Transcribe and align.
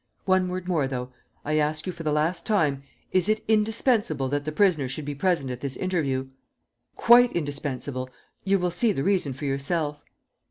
One 0.25 0.47
word 0.47 0.67
more, 0.67 0.87
though: 0.87 1.13
I 1.45 1.59
ask 1.59 1.85
you 1.85 1.93
for 1.93 2.01
the 2.01 2.11
last 2.11 2.43
time, 2.43 2.81
is 3.11 3.29
it 3.29 3.43
indispensable 3.47 4.29
that 4.29 4.45
the 4.45 4.51
prisoner 4.51 4.89
should 4.89 5.05
be 5.05 5.13
present 5.13 5.51
at 5.51 5.61
this 5.61 5.75
interview?" 5.77 6.29
"Quite 6.95 7.31
indispensable. 7.33 8.09
You 8.43 8.57
will 8.57 8.71
see 8.71 8.93
the 8.93 9.03
reason 9.03 9.33
for 9.33 9.45
yourself." 9.45 10.01